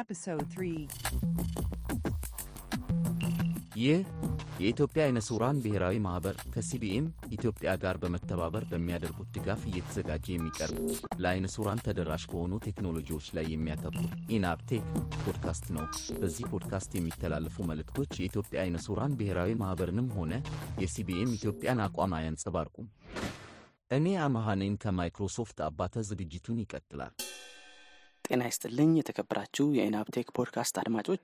[0.00, 0.88] Episode 3
[3.76, 3.98] ይህ
[4.60, 10.78] የኢትዮጵያ አይነ ስውራን ብሔራዊ ማኅበር ከሲቢኤም ኢትዮጵያ ጋር በመተባበር በሚያደርጉት ድጋፍ እየተዘጋጀ የሚቀርብ
[11.22, 14.84] ለአይነ ስውራን ተደራሽ በሆኑ ቴክኖሎጂዎች ላይ የሚያተኩር ኢንአፕቴክ
[15.22, 15.86] ፖድካስት ነው።
[16.20, 20.32] በዚህ ፖድካስት የሚተላለፉ መልእክቶች የኢትዮጵያ አይነ ስውራን ብሔራዊ ማኅበርንም ሆነ
[20.84, 22.88] የሲቢኤም ኢትዮጵያን አቋም አያንጸባርቁም።
[23.90, 27.14] እኔ አመሃኔን ከማይክሮሶፍት አባተ ዝግጅቱን ይቀጥላል።
[28.30, 31.22] ጤና ይስጥልኝ የተከበራችሁ የኢናብቴክ ፖድካስት አድማጮች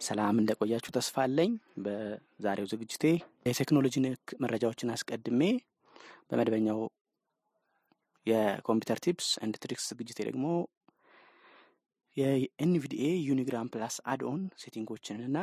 [0.00, 1.50] ሰላም እንደቆያችሁ ተስፋ አለኝ።
[1.84, 3.04] በዛሬው ዝግጅቴ
[3.48, 5.40] የቴክኖሎጂ ነክ መረጃዎችን አስቀድሜ
[6.30, 6.78] በመደበኛው
[8.26, 10.46] የኮምፒውተር tips and tricks ዝግጅቴ ደግሞ
[12.16, 15.38] የኤንቪዲኤ ዩኒግራም ፕላስ add-on setting ኦችንና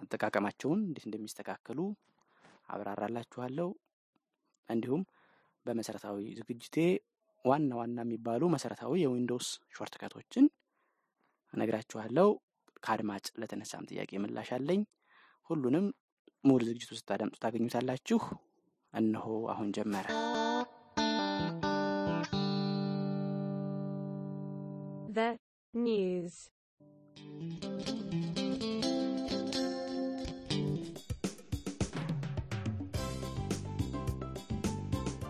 [0.00, 1.78] አጠቃቀማቸውን እንዴት እንደሚስተካከሉ
[2.68, 3.70] አብራራላችኋለሁ።
[4.68, 5.02] እንዲሁም
[5.66, 6.76] በመሰረታዊ ዝግጅቴ
[7.44, 10.44] ዋና ዋና የሚባሉ መሰረታዊ የዊንዶውስ shortcut ኦችን
[11.52, 12.28] እነግራችኋለሁ።
[12.82, 14.80] ከአድማጭ ለተነሳም ጥያቄ ምላሽ አለኝ።
[15.50, 15.86] ሁሉንም
[16.44, 18.20] ሙሉ ዝግጅቱ ስታደምጡ ታገኙታላችሁ።
[18.92, 20.08] እነሆ አሁን ጀመረ።
[25.14, 25.28] The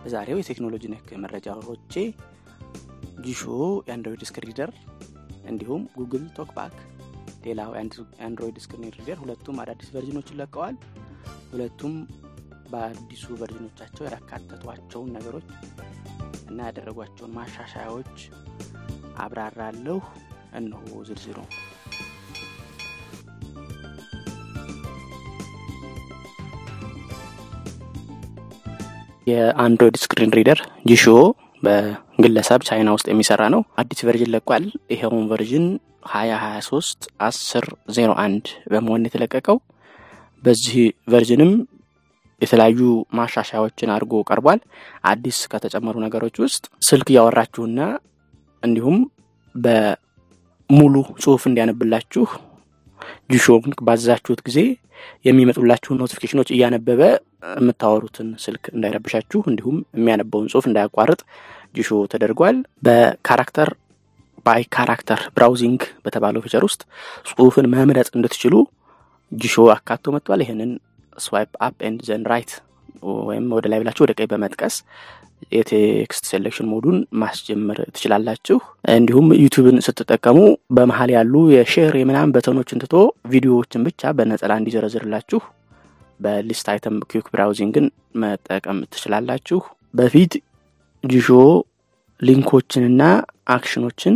[0.03, 1.93] በዛሬው የቴክኖሎጂ ነክ መረጃዎቼ
[3.25, 3.41] ጂሾ
[3.87, 4.71] የአንድሮይድ screen reader
[5.51, 6.75] እንዲሁም ጉግል ቶክባክ
[7.45, 10.75] ሌላው የአንድሮይድ screen reader ሁለቱም አዳዲስ version ኦችን ለቀዋል።
[11.51, 11.95] ሁለቱም
[12.71, 15.47] በአዲሱ version ኦቻቸው ያካተቷቸውን ነገሮች
[16.49, 18.15] እና ያደረጓቸውን ማሻሻያዎች
[19.23, 19.99] አብራራለሁ።
[20.57, 21.37] እነሆ ዝርዝሩ።
[29.27, 30.59] የአንድሮይድ screen reader
[30.89, 31.03] ጂሾ
[31.63, 35.65] በግለሰብ ቻይና ውስጥ የሚሰራ ነው። አዲስ version ለቋል። ይኸውን version
[36.13, 39.57] ሀያ ሀያ ሶስት አስር ዜሮ አንድ በመሆን የተለቀቀው
[40.43, 40.75] በዚህ
[41.09, 41.51] version ም
[42.41, 42.79] የተለያዩ
[43.17, 44.59] ማሻሻያዎችን አድርጎ ቀርቧል።
[45.11, 47.79] አዲስ ከተጨመሩ ነገሮች ውስጥ ስልክ እያወራችሁና
[48.63, 48.97] እንዲሁም
[49.55, 52.25] በሙሉ ጽሁፍ እንዲያነብላችሁ
[53.29, 54.59] ጂሾን ባዘዛችሁት ጊዜ
[55.25, 57.01] የሚመጡላችሁን notification ኦች እያነበበ
[57.55, 61.21] የምታወሩትን ስልክ እንዳይረብሻችሁ እንዲሁም የሚያነበውን ጽሁፍ እንዳያቋርጥ
[61.75, 62.57] ጂሾ ተደርጓል።
[62.87, 63.69] በ character
[64.45, 66.81] by character browsing በተባለው feature ውስጥ
[67.29, 68.55] ጽሁፍን መምረጥ እንድትችሉ
[69.31, 70.71] ጂሾ አካቶ መጥቷል። ይህንን
[71.17, 72.51] swipe up and then right
[73.27, 74.75] ወይም ወደ ላይ ብላችሁ ወደ ቀኝ በመጥቀስ
[75.51, 78.57] የ text selection mode ኡን ማስጀመር ትችላላችሁ።
[78.93, 80.39] እንዲሁም ዩቱብን ስትጠቀሙ
[80.75, 82.95] በመሀል ያሉ የ share የምናምን button ኦችን ትቶ
[83.33, 85.41] ቪዲዮዎችን ብቻ በነጠላ እንዲዘረዝርላችሁ
[86.19, 87.85] በ list item quick browsing ን
[88.23, 89.59] መጠቀም ትችላላችሁ።
[89.93, 90.33] በፊት
[91.03, 91.27] ጂሾ
[92.19, 93.03] link ኦችንና
[93.53, 94.15] action ኦችን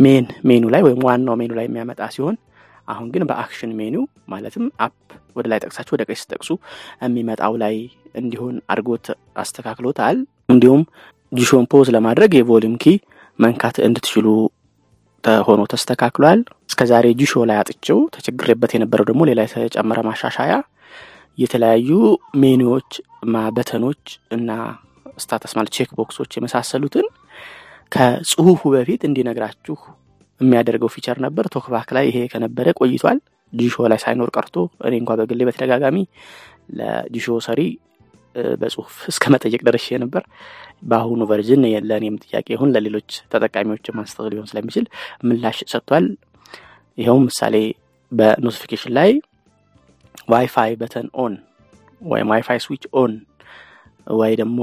[0.00, 2.36] main menu ላይ ወይም ዋናው ሜኑ ላይ የሚያመጣ ሲሆን
[2.88, 3.96] አሁን ግን በ action menu
[4.28, 4.94] ማለትም up
[5.36, 6.50] ወደ ላይ ጠቅሳችሁ ወደ ቀኝ ስጠቅሱ
[7.02, 7.74] የሚመጣው ላይ
[8.14, 9.06] እንዲሆን አድርጎት
[9.42, 10.16] አስተካክሎታል።
[10.48, 10.82] እንዲሁም
[11.32, 12.94] ጂሾን pause ለማድረግ የ volume key
[13.38, 14.26] መንካት እንድትችሉ
[15.44, 20.52] ሆኖ ተስተካክሏል። እስከዛሬ ጂሾ ላይ አጥቼው ተቸግሬበት የነበረው ደግሞ ሌላ የተጨመረ ማሻሻያ
[21.38, 21.90] የተለያዩ
[22.42, 22.90] menu ዎች፣
[23.56, 24.04] button ኦች
[24.36, 24.50] እና
[25.18, 27.06] status ማለት check box ኦች የመሳሰሉትን
[27.92, 29.76] ከጽሁፉ በፊት እንዲነግራችሁ
[30.40, 33.18] የሚያደርገው feature ነበር። ቶክባክ ላይ ይሄ ከነበረ ቆይቷል።
[33.52, 35.98] ጂሾ ላይ ሳይኖር ቀርቶ እኔ እንኳ በግሌ በተደጋጋሚ
[36.78, 37.60] ለጂሾ ሰሪ
[38.60, 40.22] በጽሁፍ እስከ መጠየቅ ደርሼ ነበር።
[40.82, 44.84] በአሁኑ version ለእኔም ጥያቄ ይሁን ለሌሎች ተጠቃሚዎች ማንስተው ሊሆን ስለሚችል
[45.28, 46.06] ምላሽ ሰጥቷል።
[46.98, 47.56] ይኸውም ምሳሌ
[48.12, 49.10] በ notification ላይ
[50.28, 51.34] WiFi button on
[52.00, 53.12] ወይም WiFi switch on
[54.14, 54.60] ወይ ደግሞ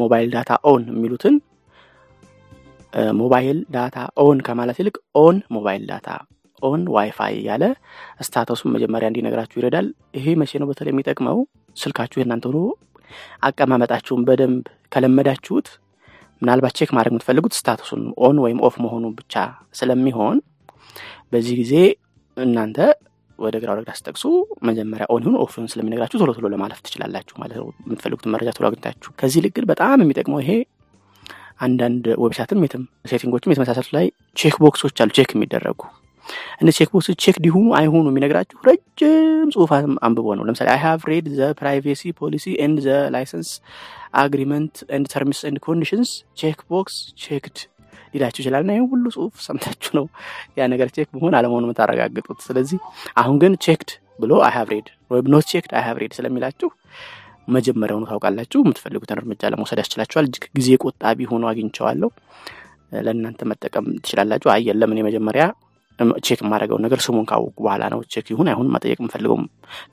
[0.00, 1.34] mobile data on የሚሉትን
[3.18, 6.08] mobile data on ከማለት ይልቅ on mobile data
[6.62, 7.64] on WiFi ያለ
[8.26, 9.86] status ኡን መጀመሪያ እንዲነግራችሁ ይረዳል።
[10.18, 11.38] ይሄ መቼ ነው በተለይ የሚጠቅመው?
[11.76, 12.58] ስልካችሁ የእናንተ ሆኖ
[13.42, 15.68] አቀማመጣችሁን በደንብ ከለመዳችሁት
[16.42, 19.34] ምናልባት check ማድረግ የምትፈልጉት status ኡን on ወይም off መሆኑ ብቻ
[19.80, 20.38] ስለሚሆን
[21.32, 21.74] በዚህ ጊዜ
[22.36, 22.78] እናንተ
[23.38, 24.24] ወደ ግራ ወደ ግራ ስጠቅሱ
[24.68, 28.66] መጀመሪያ on ይሁን off ይሁን ስለሚነግራችሁ ቶሎ ቶሎ ለማለፍ ትችላላችሁ ማለት ነው። የምትፈልጉትን መረጃ ቶሎ
[28.68, 30.52] አግኝታችሁ። ከዚህ ልክ በጣም የሚጠቅመው ይሄ
[31.60, 34.06] አንዳንድ website ም የትም setting ኦችም የተመሳሰሉት ላይ
[34.36, 35.80] check box ኦች አሉ check የሚደረጉ
[36.60, 39.70] እነዚህ check box ኦች check ይሁኑ አይሆኑ የሚነግራችሁ ረጅም ጽሁፍ
[40.06, 43.50] አንብቦ ነው። ለምሳሌ I have read the privacy policy and the license
[44.22, 47.56] agreement and terms and conditions check box checked
[48.14, 50.06] ሊላችሁ ይችላል። እና ይህ ሁሉ ጽሁፍ ሰምታችሁ ነው
[50.58, 52.78] ያ ነገር check መሆን አለመሆኑ የምታረጋግጡት። ስለዚህ
[53.16, 56.68] አሁን ግን checked ብሎ I have read ወይም not checked I have read ስለሚላችሁ
[57.48, 62.10] መጀመሪያውኑ ታውቃላችሁ። የምትፈልጉትን እርምጃ ለመውሰድ ያስችላችኋል። እጅግ ጊዜ ቆጣቢ ሆኖ አግኝቸዋለሁ።
[63.06, 65.44] ለእናንተ መጠቀም ትችላላችሁ። አይ የለም እኔ መጀመሪያ
[66.26, 69.44] check የማደርገውን ነገር ስሙን ካወቁ በኋላ ነው check ይሁን አይሁን መጠየቅ የምፈልገውም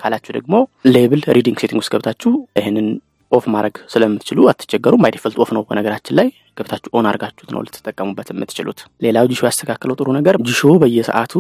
[0.02, 0.56] ካላችሁ ደግሞ
[0.90, 2.88] label reading setting ውስጥ ገብታችሁ ይህንን
[3.32, 5.12] off ማድረግ ስለምትችሉ አትቸገሩም። by
[5.44, 10.38] off ነው በነገራችን ላይ ገብታችሁ on አድርጋችሁት ነው ልትጠቀሙበት የምትችሉት። ሌላው ጂሾ ያስተካከለው ጥሩ ነገር
[10.48, 11.34] ጂሾ በየሰዓቱ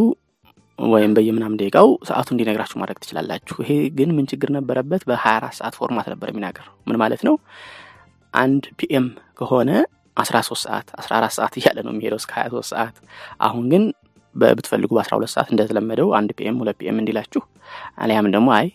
[0.80, 5.02] ወይም በየምናምን ደቂቃው ሰዓቱ እንዲነግራችሁ ማድረግ ትችላላችሁ። ይሄ ግን ምን ችግር ነበረበት?
[5.10, 7.36] በ24 ሰዓት format ነበር የሚናገር። ምን ማለት ነው?
[8.34, 9.06] አንድ PM
[9.40, 9.70] ከሆነ
[10.18, 12.96] 13 ሰዓት 14 ሰዓት እያለ ነው የሚሄደው እስከ 23 ሰዓት።
[13.42, 13.84] አሁን ግን
[14.36, 17.42] ብትፈልጉ በ12 ሰዓት እንደተለመደው አንድ PM ሁለት PM እንዲላችሁ
[18.04, 18.68] አሊያም ደግሞ አይ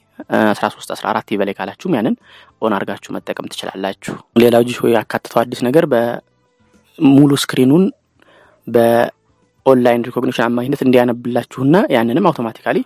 [0.54, 2.14] 13 14 ይበለኝ ካላችሁም ያንን
[2.62, 7.84] on አድርጋችሁ መጠቀም ትችላላችሁ። ሌላው ጂሾ ያካትተው አዲስ ነገር በሙሉ screen ኡን
[8.66, 12.78] በ online recognition አማኝነት እንዲያነብላችሁና ያንንም automatically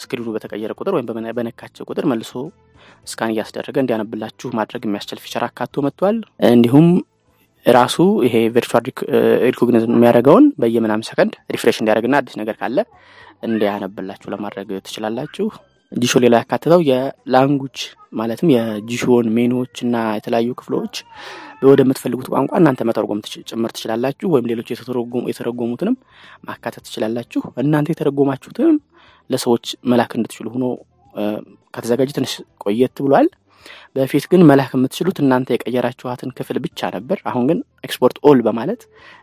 [0.00, 1.06] screen ኡ በተቀየረ ቁጥር ወይም
[1.38, 2.32] በነካቸው ቁጥር መልሶ
[3.06, 6.16] scan እያስደረገ እንዲያነብላችሁ ማድረግ የሚያስችል feature አካቶ መጥቷል።
[6.50, 6.86] እንዲሁም
[7.66, 7.96] ራሱ
[8.26, 8.84] ይሄ virtual
[9.48, 12.78] recognition የሚያደርገውን በየምናምን ሰከንድ refresh እንዲያደርግና አዲስ ነገር ካለ
[13.46, 15.46] እንዲያነብላችሁ ለማድረግ ትችላላችሁ።
[15.92, 17.78] ጂሾ ሌላ ያካትተው የ language
[18.12, 20.94] ማለትም የጂሾን ሜኖዎች እና የተለያዩ ክፍሎች
[21.70, 23.20] ወደምትፈልጉት ቋንቋ እናንተ መተርጎም
[23.50, 24.68] ጭምር ትችላላችሁ። ወይም ሌሎች
[25.30, 25.96] የተረጎሙትንም
[26.48, 28.78] ማካተት ትችላላችሁ። እናንተ የተረጎማችሁትንም
[29.30, 30.66] ለሰዎች መላክ እንድትችሉ ሆኖ
[31.74, 32.32] ከተዘጋጀ ትንሽ
[32.64, 33.28] ቆየት ብሏል።
[33.96, 38.82] በፊት ግን መላክ የምትችሉት እናንተ የቀየራችኋትን ክፍል ብቻ ነበር። አሁን ግን export all በማለት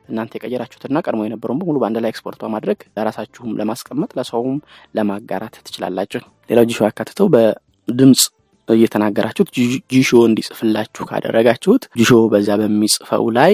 [0.09, 4.57] እናንተ የቀየራችሁትና ቀድሞ የነበረውን በሙሉ በአንድ ላይ ኤክስፖርት በማድረግ ለራሳችሁም ለማስቀመጥ ለሰውም
[4.97, 8.23] ለማጋራት ትችላላችሁ። ሌላው ጂሾ ያካተተው በድምፅ
[8.67, 9.49] እየተናገራችሁት
[9.91, 13.53] ጂሾ እንዲጽፍላችሁ ካደረጋችሁት ጂሾ በዛ በሚጽፈው ላይ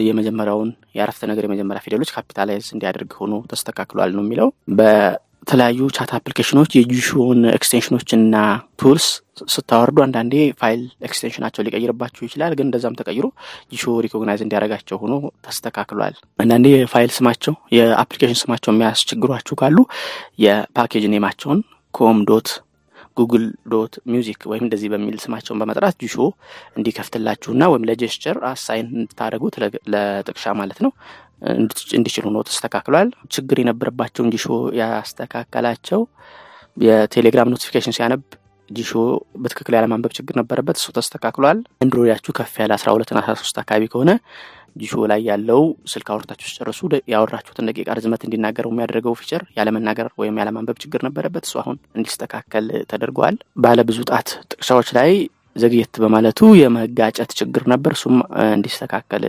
[0.00, 4.48] የመጀመሪያውን የአረፍተ ነገር የመጀመሪያ ፊደሎች capitalize እንዲያደርግ ሆኖ ተስተካክሏል ነው የሚለው።
[5.42, 8.36] በተለያዩ chat application ኦች የጂሾን extension ኦችና
[8.80, 9.06] tools
[9.54, 13.26] ስታወርዱ አንዳንዴ file extension ኣቸው ሊቀይርባችሁ ይችላል። ግን እንደዛም ተቀይሮ
[13.72, 15.14] ጂሾ recognize እንዲያደርጋቸው ሆኖ
[15.46, 19.78] ተስተካክሏል። አንዳንዴ የፋይል ስማቸው የ application ስማቸው የሚያስቸግሯችሁ ካሉ
[20.44, 21.60] የ package name ኣቸውን
[21.94, 22.50] com dot
[23.16, 26.16] Google dot music ወይም እንደዚህ በሚል ስማቸውን በመጥራት ጂሾ
[26.78, 29.54] እንዲከፍትላችሁና ወይም ለ gesture assign እንድታደርጉት
[29.94, 30.92] ለጥቅሻ ማለት ነው
[31.92, 34.46] እንዲችሉ ነው ተስተካክሏል። ችግር የነበረባቸውን ጂሾ
[34.80, 36.00] ያስተካከላቸው
[36.76, 38.22] የቴሌግራም notification ሲያነብ
[38.68, 38.90] ጂሾ
[39.42, 44.10] በትክክል ያለማንበብ ችግር ነበረበት። እሱ ተስተካክሏል። አንድሮይዳችሁ ከፍ ያለ አስራ ሁለትና አስራ ሶስት አካባቢ ከሆነ
[44.76, 46.80] ጂሾ ላይ ያለው ስልክ አውርታችሁ ስጨርሱ
[47.12, 53.36] ያወራችሁትን ደቂቃ ርዝመት እንዲናገረው የሚያደርገው feature ያለመናገር ወይም ያለማንበብ ችግር ነበረበት። እሱ አሁን እንዲስተካከል ተደርጓል።
[53.58, 53.78] ባለ
[54.10, 55.10] ጣት ጥቅሻዎች ላይ
[55.56, 58.16] ዘግየት በማለቱ የመጋጨት ችግር ነበር። እሱም
[58.48, 59.24] እንዲስተካከል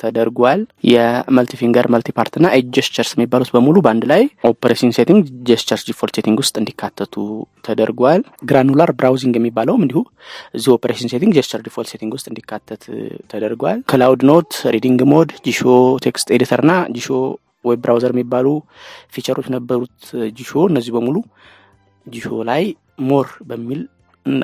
[0.00, 0.60] ተደርጓል።
[0.90, 6.38] የ multi-finger multipart ና edge gestures የሚባሉት በሙሉ በአንድ ላይ operation setting gestures default setting
[6.42, 7.14] ውስጥ እንዲካተቱ
[7.66, 8.20] ተደርጓል።
[8.50, 10.00] granular browsing የሚባለውም እንዲሁ
[10.56, 12.84] እዚህ operation setting gesture default setting ውስጥ እንዲካተት
[13.32, 15.60] ተደርጓል። cloud note፣ reading mode፣ ጂሾ
[16.06, 17.08] text editor ና ጂሾ
[17.64, 18.46] web browser የሚባሉ
[19.14, 19.98] feature ኦች ነበሩት
[20.38, 21.16] ጂሾ። እነዚህ በሙሉ
[22.06, 22.64] ጂሾ ላይ
[23.02, 23.80] more በሚል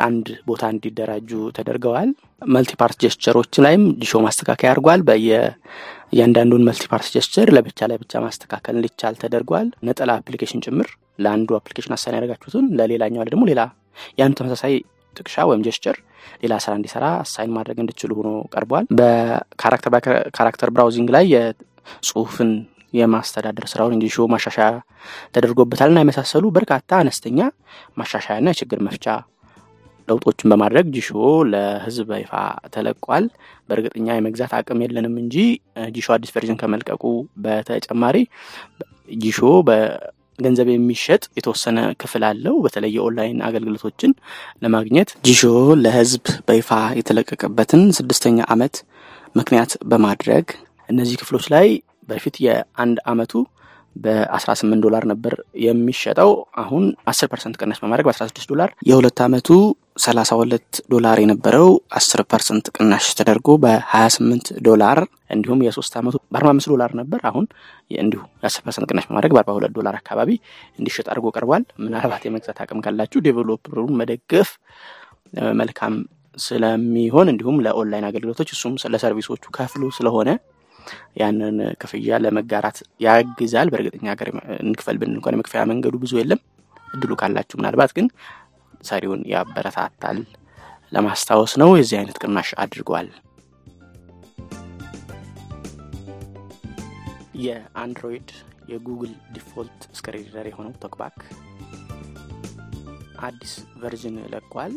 [0.04, 2.10] አንድ ቦታ እንዲደራጁ ተደርገዋል።
[2.52, 9.68] multipart gesture ኦች ላይም ጂሾ ማስተካከያ አድርጓል። በእያንዳንዱን multipart gesture ለብቻ ለብቻ ማስተካከል እንዲቻል ተደርጓል።
[9.88, 10.88] ነጠላ application ጭምር
[11.24, 13.62] ለአንዱ application assign ያደረጋችሁትን ለሌላኛው ደግሞ ሌላ
[14.18, 14.74] የአንዱ ተመሳሳይ
[15.16, 15.96] ጥቅሻ ወይም gesture
[16.42, 22.50] ሌላ ስራ እንዲሰራ assign ማድረግ እንድችሉ ሆኖ ቀርቧል። በ character browsing ላይ የጽሁፍን
[22.98, 24.68] የማስተዳደር ስራውን ጂሾ ማሻሻያ
[25.34, 27.40] ተደርጎበታል እና የመሳሰሉ በርካታ አነስተኛ
[28.00, 29.06] ማሻሻያና የችግር መፍቻ
[30.10, 31.08] ለውጦችን በማድረግ ጂሾ
[31.52, 32.32] ለህዝብ በይፋ
[32.74, 33.26] ተለቋል።
[33.68, 35.36] በእርግጥ እኛ የመግዛት አቅም የለንም እንጂ
[35.94, 37.02] ጂሾ አዲስ version ከመልቀቁ
[37.44, 38.16] በተጨማሪ
[39.18, 39.38] ጂሾ
[39.68, 44.12] በገንዘብ የሚሸጥ የተወሰነ ክፍል አለው። በተለይ የኦንላይን አገልግሎቶችን
[44.62, 45.42] ለማግኘት ጂሾ
[45.82, 48.76] ለህዝብ በይፋ የተለቀቀበትን ስድስተኛ ዓመት
[49.36, 50.46] ምክንያት በማድረግ
[50.88, 51.66] እነዚህ ክፍሎች ላይ
[52.08, 53.32] በፊት የአንድ አመቱ
[53.96, 56.30] በ18 ዶላር ነበር የሚሸጠው።
[56.62, 59.48] አሁን 10 percent ቅናሽ በማድረግ በ16 ዶላር የሁለት አመቱ
[60.04, 64.98] 32 ዶላር የነበረው 10 percent ቅናሽ ተደርጎ በ28 ዶላር
[65.34, 67.46] እንዲሁም የሶስት አመቱ በ45 ዶላር ነበር። አሁን
[67.98, 70.30] እንዲሁ የ10 percent ቅናሽ በማድረግ በ42 ዶላር አካባቢ
[70.78, 74.50] እንዲሸጥ አድርጎ ቀርቧል። ምናልባት የመግዛት አቅም ካላችሁ developer ኡን መደገፍ
[75.60, 75.94] መልካም
[76.38, 80.28] ስለሚሆን እንዲሁም ለኦንላይን አገልግሎቶች እሱም ለ service ኦቹ ከፍሎ ስለሆነ
[81.20, 84.28] ያንን ክፍያ ለመጋራት ያግዛል። በእርግጥ እኛ ሀገር
[84.60, 86.40] እንክፈል ብንል እንኳን የመክፈያ መንገዱ ብዙ የለም።
[86.94, 88.06] እድሉ ካላችሁ ምናልባት ግን
[88.84, 90.18] ሰሪውን ያበረታታል
[90.92, 93.08] ለማስታወስ ነው። የዚህ አይነት ቅናሽ አድርጓል።
[97.42, 98.30] የአንድሮይድ
[98.70, 101.18] የጉግል default screen reader የሆነው ቶክባክ
[103.20, 104.74] አዲስ version ለቋል።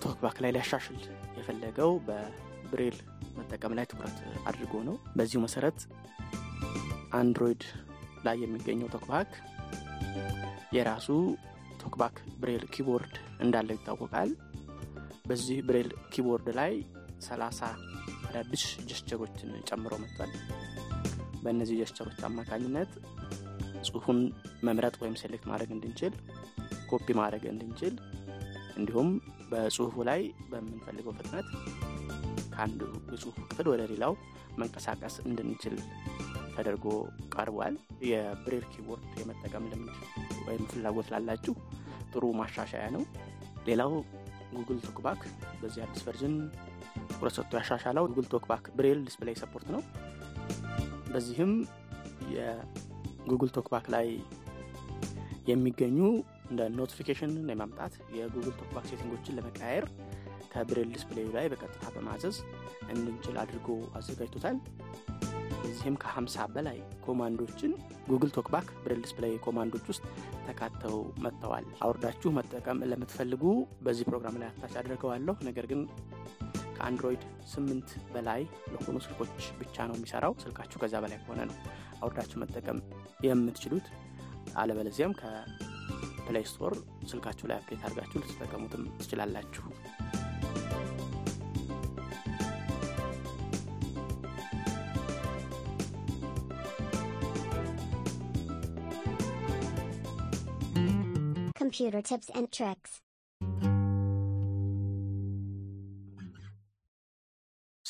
[0.00, 1.00] ቶክባክ ላይ ሊያሻሽል
[1.38, 2.98] የፈለገው በብሬል
[3.38, 5.78] መጠቀም ላይ ትኩረት አድርጎ ነው። በዚሁ መሰረት
[7.12, 7.62] አንድሮይድ
[8.24, 9.30] ላይ የሚገኘው ቶክባክ
[10.72, 11.08] የራሱ
[11.80, 14.30] ቶክባክ ብሬል keyboard እንዳለው ይታወቃል።
[15.26, 16.72] በዚህ ብሬል keyboard ላይ
[17.20, 17.60] ሰላሳ
[18.28, 20.32] አዳዲስ gesture ኦችን ጨምሮ መጥቷል።
[21.44, 22.90] በእነዚህ gesture ኦች አማካኝነት
[23.86, 24.18] ጽሁፉን
[24.62, 26.14] መምረጥ ወይም select ማድረግ እንድንችል፣
[26.90, 27.94] ኮፒ ማድረግ እንድንችል
[28.76, 29.08] እንዲሁም
[29.50, 30.20] በጽሁፉ ላይ
[30.50, 31.46] በምንፈልገው ፍጥነት
[32.52, 32.80] ከአንዱ
[33.12, 34.12] የጽሁፍ ክፍል ወደ ሌላው
[34.58, 35.76] መንቀሳቀስ እንድንችል
[36.54, 36.86] ተደርጎ
[37.34, 37.74] ቀርቧል።
[38.08, 39.96] የብሬል keyboard የመጠቀም ልምድ
[40.46, 41.54] ወይም ፍላጎት ላላችሁ
[42.12, 43.02] ጥሩ ማሻሻያ ነው።
[43.66, 43.92] ሌላው
[44.54, 45.20] ጉግል ቶክባክ
[45.60, 46.34] በዚህ አዲስ version
[47.10, 49.82] ትኩረት ሰጥቶ ያሻሻለው ጉግል ቶክባክ braille display support ነው።
[51.12, 51.52] በዚህም
[53.22, 54.06] የጉግል ቶክባክ ላይ
[55.50, 55.98] የሚገኙ
[56.50, 59.86] እንደ notification የማምጣት የጉግል ቶክባክ setting ኦችን ለመቀያየር
[60.52, 62.36] ከ braille display ኡ ላይ በቀጥታ በማዘዝ
[62.92, 64.56] እንድንችል አድርጎ አዘጋጅቶታል።
[65.62, 67.72] በዚህም ከ50 በላይ command ኦችን
[68.08, 70.04] ጉግል ቶክባክ braille display command ኦች ውስጥ
[70.46, 73.44] ተካተው መጥተዋል። አውርዳችሁ መጠቀም ለምትፈልጉ
[73.82, 75.82] በዚህ ፕሮግራም ላይ attach አድርገዋለሁ። ነገር ግን
[76.80, 81.56] ከአንድሮይድ ስምንት በላይ ለሆኑ ስልኮች ብቻ ነው የሚሰራው። ስልካችሁ ከዛ በላይ ከሆነ ነው
[82.00, 82.78] አውርዳችሁ መጠቀም
[83.26, 83.88] የምትችሉት።
[84.60, 86.74] አለበለዚያም ከፕሌይ ስቶር
[87.10, 89.66] ስልካችሁ ላይ update አድርጋችሁ ልትጠቀሙትም ትችላላችሁ።
[101.54, 102.92] Computer tips and tricks.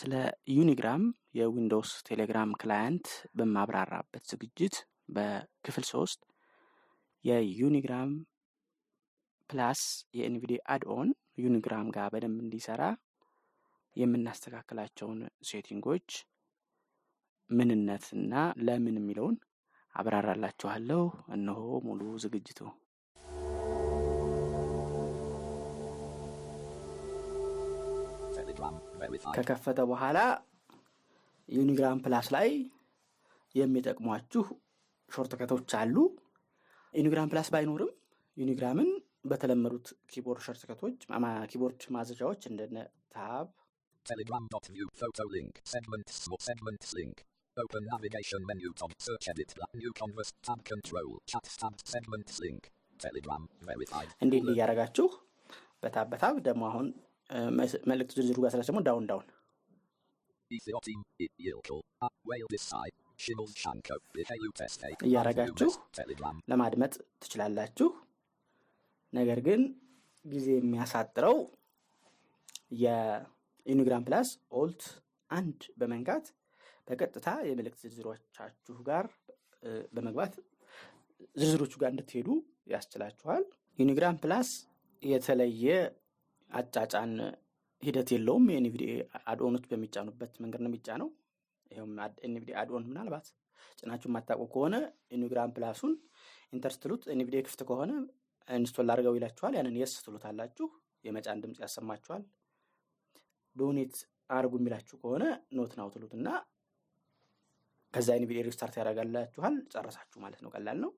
[0.00, 0.14] ስለ
[0.50, 1.02] ዩኒግራም
[1.34, 4.76] የዊንዶውስ ቴሌግራም client በማብራራበት ዝግጅት
[5.14, 6.20] በክፍል ሶስት
[7.24, 8.10] የዩኒግራም
[9.50, 9.82] ፕላስ
[10.18, 12.82] የ NVDA add-on ዩኒግራም ጋር በደንብ እንዲሰራ
[13.96, 16.08] የምናስተካክላቸውን setting ኦች
[17.50, 19.36] ምንነትና ለምን የሚለውን
[19.94, 21.02] አብራራላችኋለሁ።
[21.32, 22.60] እነሆ ሙሉ ዝግጅቱ።
[29.36, 30.18] ከከፈተ በኋላ
[31.48, 32.48] ዩኒግራም ፕላስ ላይ
[33.54, 34.44] የሚጠቅሟችሁ
[35.10, 35.96] shortcut ኦች አሉ።
[36.94, 37.90] ዩኒግራም ፕላስ ባይኖርም
[38.36, 38.90] ዩኒግራምን
[39.30, 40.98] በተለመዱት keyboard shortcut ኦች
[41.52, 42.76] keyboard ማዘዣዎች እንደነ
[43.14, 43.48] tab.
[47.56, 52.62] Open navigation menu top search edit new converse tab control chat tab segments link.
[53.00, 54.10] Telegram verified.
[54.24, 55.06] እንዲህ እንዲህ እያደረጋችሁ
[55.82, 56.86] በ tab በ tab ደግሞ አሁን
[57.90, 59.26] መልእክቱ ዝርዝሩ ጋር ስላች ደግሞ down down
[65.98, 66.36] Telegram.
[66.50, 67.88] ለማድመጥ ትችላላችሁ።
[69.12, 69.60] ነገር ግን
[70.24, 71.36] ጊዜ የሚያሳጥረው
[72.82, 74.28] የዩኒግራም ፕላስ
[74.60, 74.82] Alt
[75.30, 76.26] አንድ በመንካት
[76.88, 79.06] በቀጥታ የመልእክት ዝርዝሮቻችሁ ጋር
[79.94, 80.34] በመግባት
[81.36, 82.28] ዝርዝሮቹ ጋር እንድትሄዱ
[82.72, 83.44] ያስችላችኋል።
[83.78, 84.48] ዩኒግራም ፕላስ
[85.02, 85.66] የተለየ
[86.50, 87.12] አጫጫን
[87.82, 88.84] ሂደት የለውም። የ NVDA
[89.26, 91.08] add-on ኦች በሚጫኑበት መንገድ ነው የሚጫነው።
[91.70, 91.92] ይኸውም
[92.28, 93.26] NVDA add-on ምናልባት
[93.78, 94.76] ጭናችሁ የማታውቁ ከሆነ
[95.14, 95.92] ዩኒግራም ፕላሱን
[96.52, 97.02] enter ስትሉት
[97.46, 97.92] ክፍት ከሆነ
[98.48, 100.66] install አድርገው ይላችኋል። ያንን yes ትሉታላችሁ።
[101.04, 102.22] የመጫን ድምፅ ያሰማችኋል።
[103.56, 103.94] donate
[104.30, 105.24] አድርጉ የሚላችሁ ከሆነ
[105.56, 106.28] not now ትሉት እና
[107.94, 110.90] ከዛ NVDA restart ያደርጋላችኋል። ጨረሳችሁ ማለት ነው። ቀላል ነው።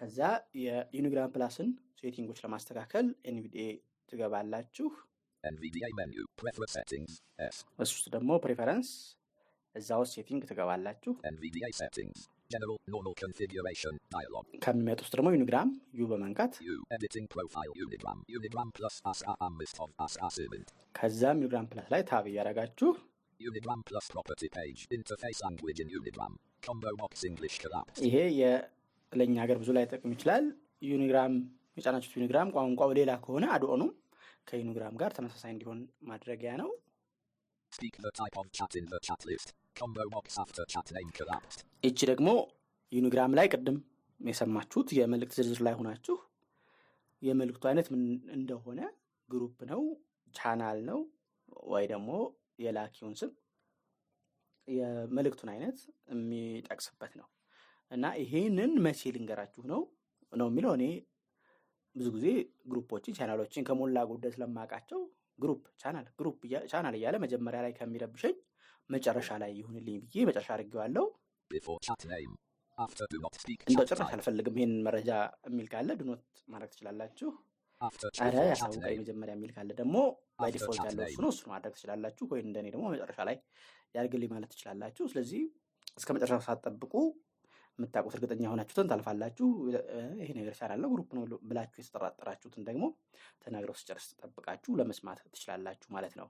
[0.00, 0.18] ከዛ
[0.62, 1.68] የዩኒግራም ፕላስን
[2.00, 3.56] setting ኦች ለማስተካከል NVDA
[4.12, 4.88] ትገባላችሁ።
[5.44, 6.22] NVDA menu.
[6.40, 7.12] Prefer settings.
[7.52, 7.56] S.
[7.82, 8.88] እሱ ውስጥ ደግሞ preference
[9.74, 12.18] እዛ ውስጥ setting ትገባላችሁ። NVDA settings.
[12.54, 14.44] General normal configuration dialog.
[14.64, 15.68] ከሚመጡ ውስጥ ደግሞ ዩኒግራም
[16.00, 16.76] U በመንካት U.
[16.96, 18.18] Editing profile Unigram.
[18.38, 20.68] Unigram plus ASA list of ASA event.
[20.98, 22.90] ከዛም ዩኒግራም ፕላስ ላይ tab እያደረጋችሁ
[23.40, 24.80] Unigram plus property page.
[24.98, 26.32] Interface language in Unigram.
[26.66, 28.02] Combo box English collapsed.
[28.08, 28.16] ይሄ
[29.12, 30.44] ለእኛ ሀገር ብዙ ላይጠቅም ይችላል።
[30.92, 31.32] ዩኒግራም
[31.78, 33.90] የጫናችሁት ዩኒግራም ቋንቋው ሌላ ከሆነ add-on ኑም
[34.46, 36.70] ከዩኒግራም ጋር ተመሳሳይ እንዲሆን ማድረጊያ ነው።.
[41.84, 42.28] ይቺ ደግሞ
[42.92, 43.78] ዩኒግራም ላይ ቅድም
[44.20, 46.16] የሰማችሁት የመልእክት ዝርዝር ላይ ሆናችሁ
[47.22, 48.02] የመልእክቱ አይነት ምን
[48.36, 48.80] እንደሆነ
[49.28, 49.82] group ነው፣
[50.34, 51.00] ቻናል ነው
[51.70, 52.10] ወይ ደግሞ
[52.58, 53.30] የላኪውን ስም
[54.68, 55.78] የመልእክቱን አይነት
[56.12, 57.28] የሚጠቅስበት ነው
[57.90, 59.80] እና ይሄንን መቼ ልንገራችሁ ነው
[60.32, 60.84] ነው የሚለው እኔ
[61.96, 62.26] ብዙ ጊዜ
[62.70, 65.00] group ኦችን channel ኦችን ከሞላ ጎደል ስለማውቃቸው
[65.38, 68.34] group channel group channel እያለ መጀመሪያ ላይ ከሚረብሸኝ
[68.90, 71.04] መጨረሻ ላይ ይሁንልኝ ብዬ መጨረሻ አድርጌዋለሁ።
[73.68, 74.10] እንደው ጭራሽ.
[74.10, 75.10] አልፈልግም ይህን መረጃ
[75.48, 77.30] የሚል ካለ do not ማድረግ ትችላላችሁ።
[77.80, 78.18] default
[78.50, 78.96] ያሳውቀኝ.
[79.00, 79.96] መጀመሪያ የሚል ካለ ደግሞ
[80.40, 81.18] by After default chat ያለው እሱ.
[81.24, 83.36] ነው። እሱ ማድረግ ትችላላችሁ፣ ወይ እንደኔ ደግሞ መጨረሻ ላይ
[83.94, 85.42] ያድርግልኝ ማለት ትችላላችሁ። ስለዚህ
[85.96, 86.92] እስከ መጨረሻ ሳትጠብቁ
[87.78, 89.46] የምታውቁት እርግጠኛ የሆናችሁትን ታልፋላችሁ።
[90.20, 92.84] ይሄ ነገር ነው group ነው ብላችሁ የተጠራጠራችሁትን ደግሞ
[93.44, 96.28] ተናግረው ስጨርስ ጠብቃችሁ ለመስማት ትችላላችሁ ማለት ነው።.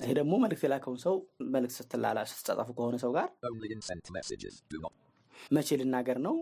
[0.00, 1.14] ይሄ ደግሞ መልእክት የላከውን ሰው
[1.54, 3.28] መልእክት ስትላላ ስትጻጻፉ ከሆነ ሰው ጋር.
[5.50, 6.36] መቼ ልናገር ነው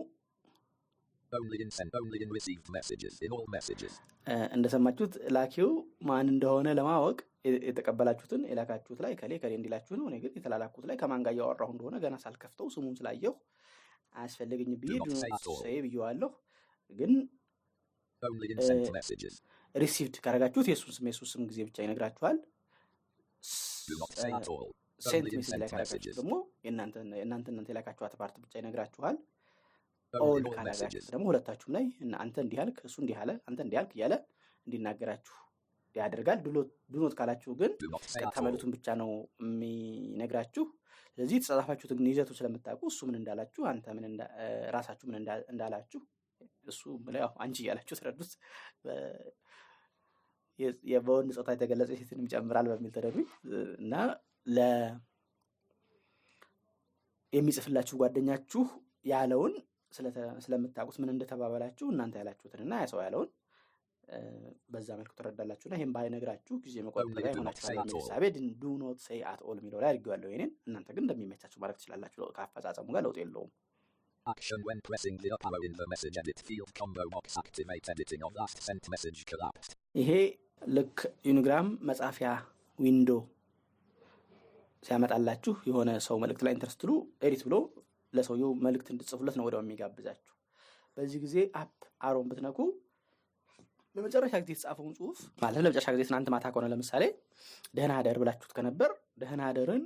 [4.55, 5.69] እንደሰማችሁት ላኪው
[6.09, 7.17] ማን እንደሆነ ለማወቅ
[7.67, 11.95] የተቀበላችሁትን የላካችሁት ላይ ከሌ ከሌ እንዲላችሁ ነው። እኔ ግን የተላላኩት ላይ ከማን ጋር እያወራሁ እንደሆነ
[12.03, 13.33] ገና ሳልከፍተው ስሙን ስላየሁ
[14.15, 14.93] አያስፈልገኝ ብዬ.
[15.61, 16.31] ሰይ ብዬዋለሁ።
[16.91, 17.13] ግን.
[19.75, 22.37] received ካረጋችሁት የሱን ስም የሱን ስም ጊዜ ብቻ ይነግራችኋል።.
[25.01, 26.15] sent message ላይ ካረጋችሁት.
[26.19, 26.33] ደግሞ
[26.65, 29.15] የእናንተ እናንተ እናንተ የላካችኋት part ብቻ ይነግራችኋል።
[30.13, 31.05] all messages.
[31.09, 31.85] ደግሞ ሁለታችሁም ላይ
[32.19, 34.13] አንተ እንዲህ አልክ እሱ እንዲህ አለ አንተ እንዲህ አልክ እያለ
[34.67, 35.35] እንዲናገራችሁ
[35.95, 36.39] ያደርጋል።
[36.91, 37.71] do not ካላችሁ ግን.
[38.45, 39.09] መልእክቱን ብቻ ነው
[39.43, 40.65] የሚነግራችሁ።
[41.17, 43.85] ስለዚህ የተጻጻፋችሁትን ይዘቱ ስለምታውቁ እሱ ምን እንዳላችሁ አንተ
[44.75, 46.01] ራሳችሁ ምን እንዳ- እንዳላችሁ
[46.67, 46.81] እሱ
[47.43, 48.31] አንቺ እያላችሁ ተረዱት።
[51.05, 53.27] በወንድ ጾታ የተገለጸ ሴትንም ይጨምራል በሚል ተረዱኝ
[53.79, 53.93] እና
[54.47, 54.59] ለ
[57.33, 58.63] የሚጽፍላችሁ ጓደኛችሁ
[59.05, 59.53] ያለውን
[60.45, 63.29] ስለምታውቁት ምን እንደተባበላችሁ እናንተ ያላችሁትን እና ያ ሰው ያለውን
[64.71, 67.95] በዛ መልኩ ትረዳላችሁ። እና ይህም ባይነግራችሁ ጊዜ መቆጠቢያ Only do not ይሆናችኋል say at በሚል
[67.97, 68.07] all.
[68.09, 68.23] ሳቤ
[68.61, 72.87] do not say at all የሚለው ላይ አድርጌዋለሁ። ይሄንን እናንተ ግን እንደሚመቻችሁ ማድረግ ትችላላችሁ። ከአፈጻጸሙ
[72.95, 73.51] ጋር ለውጥ የለውም።
[74.25, 78.21] Action when pressing the up arrow in the message edit field combo box activate editing
[78.23, 79.71] of last sent message collapsed.
[79.95, 80.11] ይሄ
[80.75, 80.97] ልክ
[81.29, 82.29] ዩኒግራም መጻፊያ
[82.79, 83.09] window
[84.83, 86.91] ሲያመጣላችሁ የሆነ ሰው መልእክት ላይ enter ስትሉ
[87.27, 87.55] edit ብሎ
[88.13, 90.33] ለሰውየው መልእክት እንድጽፉለት ነው ወዲያው የሚጋብዛችሁ።
[90.97, 91.75] በዚህ ጊዜ up
[92.07, 92.57] arrow ን ብትነኩ
[93.95, 97.03] ለመጨረሻ ጊዜ የተጻፈውን ጽሁፍ ማለት ለመጨረሻ ጊዜ ትናንት ማታ ከሆነ ለምሳሌ
[97.75, 98.91] ደህና አደር ብላችሁት ከነበር
[99.21, 99.83] ደህና አደርን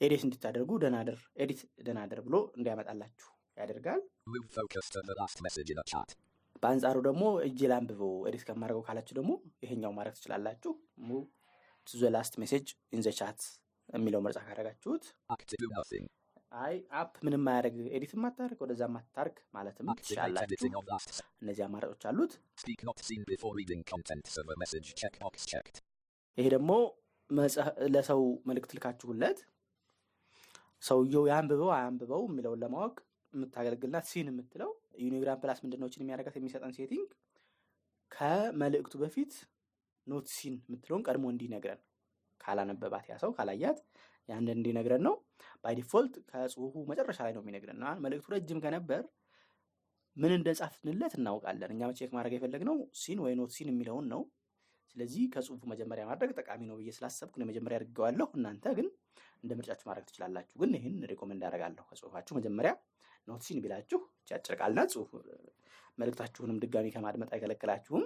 [0.00, 0.96] edit እንድታደርጉ ደህና
[1.42, 4.00] edit ደህና ብሎ እንዲያመጣላችሁ ያደርጋል።.
[6.62, 9.30] በአንጻሩ ደግሞ እጅ ላንብበው edit ከማድረገው ካላችሁ ደግሞ
[9.64, 10.72] ይሄኛው ማድረግ ትችላላችሁ።
[11.86, 13.02] to the last message in
[13.88, 15.04] የሚለው ምርጫ ካደረጋችሁት.
[16.54, 20.68] አይ up ምንም ማያደርግ edit ማታደርግ ወደዛ ማታርግ ማለትም ትችላላችሁ።
[21.42, 22.32] እነዚህ አማራጮች አሉት።.
[26.38, 26.70] ይሄ ደግሞ
[27.94, 29.38] ለሰው መልእክት ልካችሁለት
[30.82, 32.96] ሰውየው ያንብበው አያንብበው የሚለውን ለማወቅ
[33.32, 34.70] የምታገለግልናት seen የምትለው
[35.04, 37.08] ዩኒግራም ፕላስ ምንድነዎችን የሚያደርጋት የሚሰጠን setting
[38.12, 39.32] ከመልእክቱ በፊት
[40.06, 41.80] not seen የምትለውን ቀድሞ እንዲነግረን
[42.40, 43.78] ካላነበባት ያ ሰው ካላያት
[44.28, 45.14] ያንን እንዲነግረን ነው።
[45.64, 49.02] by default ከጽሁፉ መጨረሻ ላይ ነው የሚነግረን መልእክቱ ረጅም ከነበር
[50.16, 54.20] ምን እንደጻፍንለት እናውቃለን። እኛ check ማድረግ የፈለግነው seen ወይ not seen የሚለውን ነው።
[54.96, 58.88] ስለዚህ ከጽሁፉ መጀመሪያ ማድረግ ጠቃሚ ነው ብዬ ስላሰብኩ ነው የመጀመሪያ አድርገዋለሁ። እናንተ ግን
[59.42, 62.72] እንደ ምርጫችሁ ማድረግ ትችላላችሁ። ግን ይህን recommend አደርጋለሁ። ከጽሁፋችሁ መጀመሪያ
[63.28, 63.98] not seen ቢላችሁ
[64.30, 65.10] ያጭር ቃልና ጽሁፍ
[65.98, 68.04] መልእክታችሁንም ድጋሚ ከማድመጥ አይከለክላችሁም።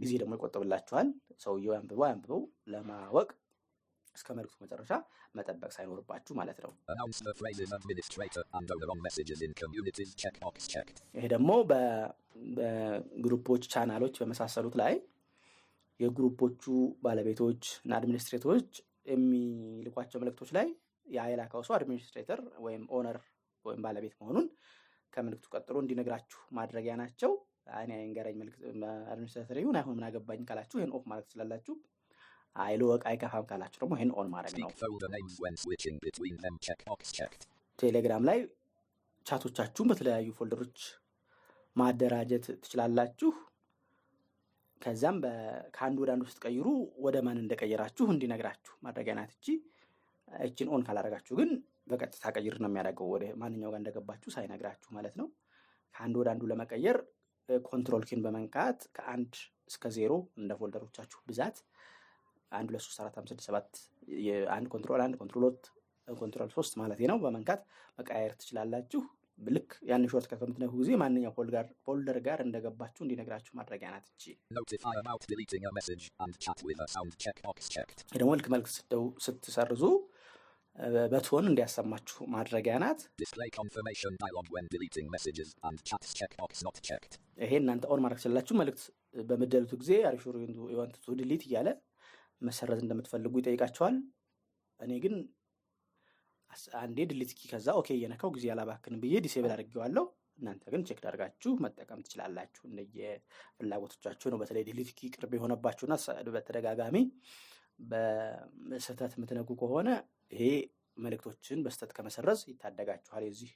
[0.00, 1.08] ጊዜ ደግሞ ይቆጥብላችኋል።
[1.44, 2.40] ሰውየው ያንብበው ያንብበው
[2.72, 3.28] ለማወቅ
[4.16, 4.92] እስከ መልእክቱ መጨረሻ
[5.34, 6.70] መጠበቅ ሳይኖርባችሁ ማለት ነው።.
[11.14, 11.50] ይሄ ደግሞ
[12.56, 14.94] በ group ኦች channel ኦች በመሳሰሉት ላይ
[16.00, 16.62] የ group ኦቹ
[17.04, 18.70] ባለቤቶች እና administrator ኦች
[19.06, 20.66] የሚልኳቸው መልእክቶች ላይ
[21.62, 23.18] ሰው administrator ወይም owner
[23.64, 24.46] ወይም ባለቤት መሆኑን
[25.12, 27.32] ከምልክቱ ቀጥሎ እንዲነግራችሁ ማድረጊያ ናቸው።
[27.82, 27.92] እኔ
[28.40, 28.60] መልእክት
[29.12, 31.74] administrator ይሁን አይሁን ምን አገባኝ ካላችሁ ይህን off ማድረግ ትችላላችሁ።
[32.56, 34.68] አይ ልወቅ አይከፋም ካላችሁ ደግሞ ይህን on ማድረግ ነው።.
[37.78, 38.38] ቴሌግራም ላይ
[39.26, 40.78] chat ኦቻችሁን በተለያዩ folder ኦች
[41.76, 43.30] ማደራጀት ትችላላችሁ።
[44.80, 45.32] ከዛም በ-
[45.74, 46.66] ከአንዱ ወደ አንዱ ስትቀይሩ
[47.04, 49.46] ወደ ማን እንደቀየራችሁ እንዲነግራችሁ ማድረጊያ ናት እቺ።
[50.28, 51.50] እችን on ካላደረጋችሁ ግን
[51.90, 55.26] በቀጥታ ቅይር ነው የሚያደርገው ወደ ማንኛው ጋር እንደገባችሁ ሳይነግራችሁ ማለት ነው።
[55.94, 56.98] ከአንዱ ወደ አንዱ ለመቀየር
[57.64, 59.32] control key ን በመንካት ከአንድ
[59.70, 61.56] እስከ ዜሮ እንደ folder ኦቻችሁ ብዛት
[62.54, 63.68] አንድ ሁለት ሶስት አራት አምስት ስድስት ሰባት
[64.26, 65.64] የአንድ control አንድ control ሁለት
[66.08, 67.60] control ሶስት ማለት ነው በመንካት
[67.98, 69.02] መቀያየር ትችላላችሁ።
[69.38, 71.32] ልክ ያን shortcut በምትነኩ ጊዜ ማንኛው
[71.86, 74.04] folder ጋር እንደገባችሁ እንዲነግራችሁ ማድረጊያ ናት.
[74.24, 74.36] ይህ
[78.14, 78.66] ደግሞ ልክ መልእክት
[79.26, 79.82] ስትሰርዙ
[81.12, 83.00] በ tone እንዲያሰማችሁ ማድረጊያ ናት።.
[87.42, 88.82] ይሄ እናንተ on ማድረግ ስላላችሁ መልእክት
[89.28, 90.36] በምት delete ኡት ጊዜ are you sure
[90.74, 91.68] you want to delete እያለ
[92.44, 93.96] መሰረዝ እንደምትፈልጉ ይጠይቃችኋል።
[94.80, 95.14] እኔ ግን
[96.78, 100.04] አንዴ delete key ከዛ OK እየነካው ጊዜ አላባክንም ብዬ disable አድርጌዋለሁ።
[100.38, 103.00] እናንተ ግን check አድርጋችሁ መጠቀም ትችላላችሁ። እንደየ
[103.56, 105.94] ፍላጎቶቻችሁ ነው። በተለይ delete key ቅርብ የሆነባችሁና
[106.28, 106.96] በተደጋጋሚ
[107.90, 109.88] በስህተት የምትነኩ ከሆነ
[110.32, 110.42] ይሄ
[110.96, 113.52] መልእክቶችን በስህተት ከመሰረዝ ይታደጋችኋል። የዚህ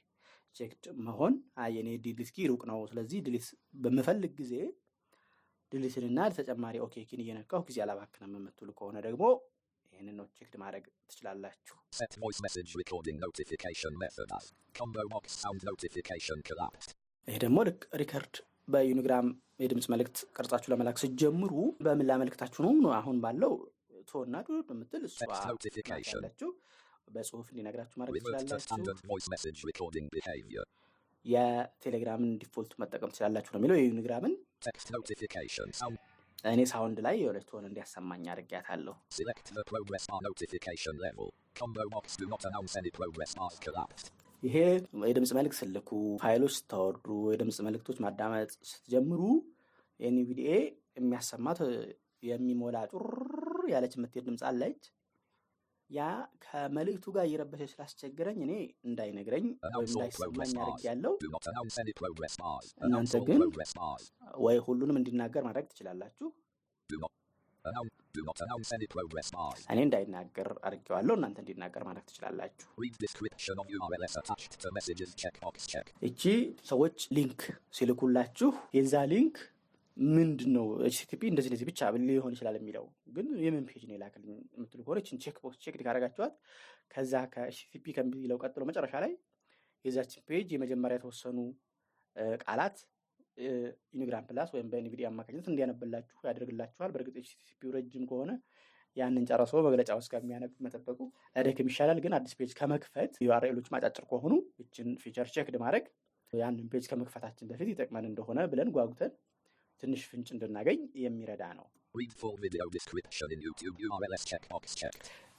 [0.55, 1.33] checked መሆን
[1.73, 3.47] የኔ delete key ሩቅ ነው፣ ስለዚህ delete
[3.81, 4.53] በምፈልግ ጊዜ
[5.71, 9.23] delete ንና ተጨማሪ OK key ን እየነካሁ ጊዜ አላባክንም የምትሉ ከሆነ ደግሞ
[9.93, 15.61] ይህንን not checked ማድረግ ትችላላችሁ። Set voice message recording notification method as combo box sound
[15.69, 16.91] notification collapsed.
[17.27, 18.35] ይሄ ደግሞ ልክ record
[18.67, 19.27] በዩኒግራም
[19.63, 21.53] የድምፅ መልእክት ቀርጻችሁ ለመላክ ስትጀምሩ
[21.85, 23.53] በምን ላመልክታችሁ ነው ነው አሁን ባለው
[24.11, 25.19] ቶና ዱድ የምትል እሷ
[27.07, 28.75] በጽሁፍ እንዲነግራችሁ ማድረግ ትችላላችሁ።.
[31.25, 34.33] የቴሌግራምን default መጠቀም ትችላላችሁ ነው የሚለው። የዩኒግራምን.
[36.45, 38.93] እኔ sound ላይ የሆነች tone እንዲያሰማኝ አድርጊያታለሁ።.
[44.43, 44.55] ይሄ
[45.05, 45.89] የድምፅ መልእክት ስልኩ
[46.21, 49.21] ፋይሎች ስታወርዱ የድምፅ መልእክቶች ማዳመጥ ስትጀምሩ
[49.99, 50.51] የ NVDA
[50.99, 51.59] የሚያሰማት
[52.23, 53.05] የሚሞላ ጡር
[53.73, 54.81] እያለች የምትሄድ ድምፅ አለች።
[55.89, 56.01] ያ
[56.43, 58.53] ከመልእክቱ ጋር እየረበሸ ስላስቸግረኝ እኔ
[58.89, 60.51] እንዳይነግረኝ ወይም እንዳይሰማኝ
[62.01, 62.67] progress bars.
[62.85, 63.39] እናንተ ግን.
[64.45, 66.27] ወይ ሁሉንም እንዲናገር ማድረግ ትችላላችሁ።.
[69.71, 72.67] እኔ እንዳይናገር አድርጌዋለሁ። እናንተ እንዲናገር ማድረግ ትችላላችሁ።.
[76.09, 76.23] እቺ
[76.71, 77.41] ሰዎች link
[77.77, 79.35] ሲልኩላችሁ የዛ link
[79.99, 82.85] ምንድን ነው HTTP እንደዚህ እንደዚህ ብቻ ሊሆን ይችላል የሚለው
[83.15, 86.35] ግን የምን page ነው የላክልኝ የምትሉ ከሆነ ይችን check box check ካረጋችኋት
[86.93, 89.11] ከዛ ከ HTTP ከሚለው ቀጥሎ መጨረሻ ላይ
[89.85, 91.37] የዛችን page የመጀመሪያ የተወሰኑ
[92.43, 92.77] ቃላት
[93.93, 98.31] ዩኒግራም ፕላስ ወይም በ NVDA አማካኝነት እንዲያነብላችሁ ያደርግላችኋል። በእርግጥ HTTP ው ረጅም ከሆነ
[98.97, 100.99] ያንን ጨርሶ መግለጫ ውስጥ ከሚያነብ መጠበቁ
[101.35, 105.85] ላይደክም ይሻላል። ግን አዲስ page ከመክፈት URL ኦች ማጫጭር ከሆኑ ይችን feature checked ማድረግ
[106.33, 109.11] ያንን page ከመክፈታችን በፊት ይጠቅመን እንደሆነ ብለን ጓጉተን
[109.83, 111.67] ትንሽ ፍንጭ እንድናገኝ የሚረዳ ነው።.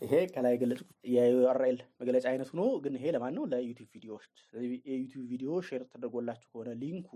[0.02, 3.44] ይሄ ከላይ የገለጽኩት የ URL መግለጫ አይነት ሆኖ ግን ይሄ ለማን ነው?
[3.52, 4.32] ለዩቲዩብ ቪዲዮዎች።
[4.88, 7.10] የዩቲዩብ ቪዲዮ share ተደርጎላችሁ ከሆነ link ኡ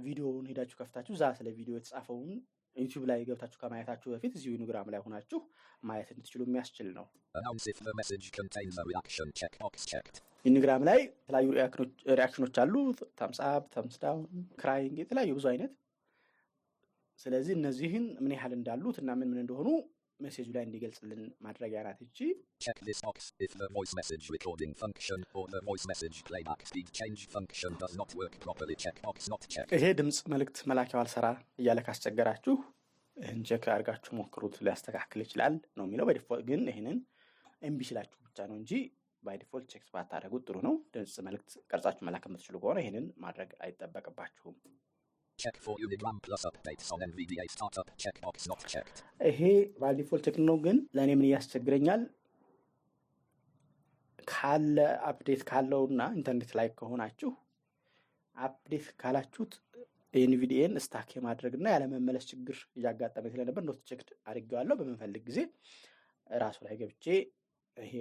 [0.00, 2.32] ቪዲዮውን ሄዳችሁ ከፍታችሁ እዛ ስለ ቪዲዮ የተጻፈውን
[2.76, 5.40] ዩቲዩብ ላይ ገብታችሁ ከማየታችሁ በፊት እዚሁ ዩኒግራም ላይ ሆናችሁ
[5.82, 7.06] ማየት እንድትችሉ የሚያስችል ነው።
[10.44, 11.48] ዩኒግራም ላይ የተለያዩ
[12.12, 12.74] reaction ኦች አሉ።
[13.20, 14.24] thumbs up፣ thumbs down፣
[14.60, 15.72] crying የተለያዩ ብዙ አይነት።
[17.18, 19.68] ስለዚህ እነዚህን ምን ያህል እንዳሉት እና ምን ምን እንደሆኑ
[20.20, 21.98] message ኡ ላይ እንዲገልጽልን ማድረጊያ ናት
[29.54, 29.72] checked.
[29.74, 31.26] ይሄ ድምፅ መልእክት መላኪያው አልሰራ
[31.60, 32.56] እያለ ካስቸገራችሁ
[33.16, 36.98] ይህን check አድርጋችሁ ሞክሩት፣ ሊያስተካክል ይችላል ነው የሚለው። በ default ግን ይህንን
[37.62, 38.72] እምቢ ስላችሁ ብቻ ነው እንጂ
[39.22, 44.56] by default check ባታደረጉት ጥሩ ነው። ድምፅ መልእክት ቀርጻችሁ መላክ የምትችሉ ከሆነ ይህንን ማድረግ አይጠበቅባችሁም።.
[49.28, 49.40] ይሄ
[49.80, 52.02] by default check ነው፣ ግን ለእኔ ምን ያስቸግረኛል
[54.28, 54.76] ካለ
[55.08, 57.30] update ካለውና ኢንተርኔት ላይ ከሆናችሁ
[58.36, 59.54] update ካላችሁት
[60.14, 65.40] NVDA ን stuck የማድረግ እና ያለመመለስ ችግር እያጋጠመ ስለነበር not checked አድርጌዋለሁ። በምንፈልግ ጊዜ
[66.30, 67.04] ራሱ ላይ ገብቼ
[67.76, 67.94] ይሄ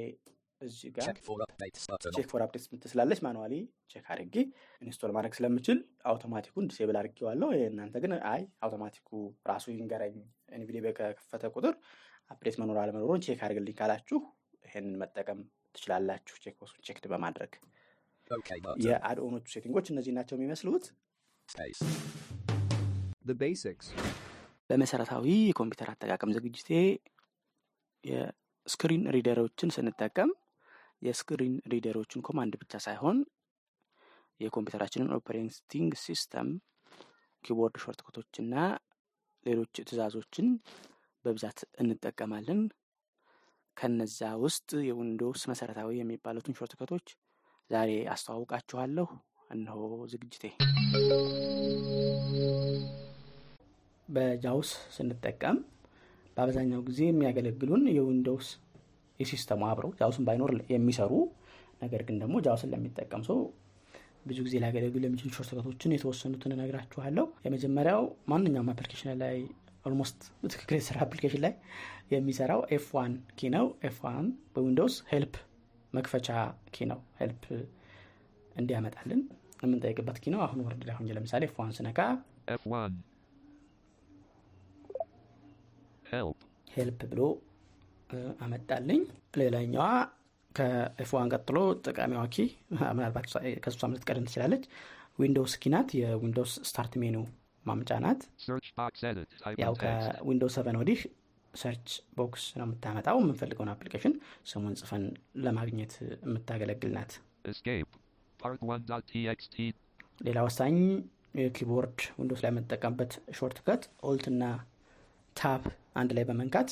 [0.62, 2.14] እዚህ ጋር Check for updates button.
[2.16, 3.54] check for update ምትል ስላለች manually
[3.92, 4.36] check አድርጌ
[4.82, 5.78] install ማድረግ ስለምችል
[6.12, 9.10] automatic ኡን disable አድርጌዋለሁ። እናንተ ግን አይ አውቶማቲኩ
[9.52, 10.16] ራሱ ይንገረኝ
[10.58, 11.76] NVDA በከፈተ ቁጥር
[12.32, 14.20] update መኖር አለመኖሩን check አድርግልኝ ካላችሁ
[14.66, 15.40] ይሄንን መጠቀም
[15.76, 17.52] ትችላላችሁ። check box ኡን checked በማድረግ
[18.32, 18.82] button.
[18.84, 20.86] የ add-on ኦቹ setting ኦች እነዚህ ናቸው የሚመስሉት።
[21.50, 21.82] Space.
[23.26, 23.88] The basics.
[24.70, 26.70] በመሰረታዊ የኮምፒውተር አጠቃቀም ዝግጅቴ
[28.04, 30.30] የስክሪን ሪደሮችን ስንጠቀም
[31.02, 33.18] የስክሪን ሪደሮችን ኮማንድ ብቻ ሳይሆን
[34.40, 36.50] የኮምፒውተራችንን operating system
[37.44, 38.54] keyboard shortcut ኦችና
[39.46, 40.48] ሌሎች ትዕዛዞችን
[41.26, 42.62] በብዛት እንጠቀማለን።
[43.78, 47.08] ከነዛ ውስጥ የ Windows መሰረታዊ የሚባሉትን shortcut ኦች
[47.70, 49.08] ዛሬ አስተዋውቃችኋለሁ።
[49.50, 49.78] እነሆ
[50.12, 50.44] ዝግጅቴ።
[54.08, 55.58] በ JAWS ስንጠቀም
[56.38, 58.50] በአብዛኛው ጊዜ የሚያገለግሉን የዊንዶውስ
[59.20, 61.14] የሲስተሙ አብረው ጃውስን ባይኖር የሚሰሩ
[61.82, 63.38] ነገር ግን ደግሞ JAWS ን ለሚጠቀም ሰው
[64.26, 68.02] ብዙ ጊዜ ሊያገለግሉ የሚችሉ shortcut ኦችን የተወሰኑትን እነግራችኋለሁ። የመጀመሪያው
[68.32, 69.38] ማንኛውም application ላይ
[69.86, 71.54] almost በትክክል የተሰራ application ላይ
[72.14, 75.36] የሚሰራው F1 key ነው። F1 በ Windows help
[75.94, 76.28] መክፈቻ
[76.72, 77.44] key ነው። help
[78.56, 79.22] እንዲያመጣልን
[79.64, 82.02] የምንጠይቅበት key ነው። አሁን Word ላይ ሆኜ ለምሳሌ F1 ስነካ
[82.54, 82.92] F1.
[86.06, 86.38] Help.
[86.68, 87.22] help ብሎ
[88.44, 89.02] አመጣልኝ።
[89.42, 89.86] ሌላኛዋ
[90.56, 92.46] ከ F1 ቀጥሎ ጠቃሚዋ key
[92.92, 93.26] ምናልባት
[93.66, 94.64] ከሷም ልትቀደም ትችላለች።
[95.20, 97.16] Windows key ናት። የ Windows start menu
[97.66, 98.22] ማምጫ ናት።
[99.64, 99.74] ያው.
[99.82, 101.00] ከ Windows seven ወዲህ
[101.54, 104.14] search box ነው የምታመጣው። የምንፈልገውን application
[104.50, 105.06] ስሙን ጽፈን
[105.46, 105.94] ለማግኘት
[106.24, 107.14] የምታገለግል ናት።
[107.46, 107.92] Escape.
[108.40, 109.56] Part 1.txt.
[110.22, 110.76] ሌላ ወሳኝ
[111.40, 114.44] የ keyboard Windows ላይ የምንጠቀምበት shortcut Alt እና
[115.36, 116.70] Tab አንድ ላይ በመንካት